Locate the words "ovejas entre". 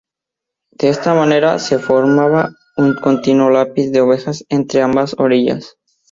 4.01-4.81